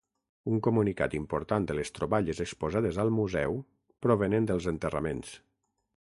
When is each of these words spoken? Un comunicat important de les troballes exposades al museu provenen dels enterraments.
Un 0.51 0.61
comunicat 0.67 1.11
important 1.17 1.67
de 1.71 1.75
les 1.79 1.93
troballes 1.97 2.41
exposades 2.47 2.99
al 3.05 3.13
museu 3.19 3.61
provenen 4.07 4.51
dels 4.53 4.71
enterraments. 4.75 5.37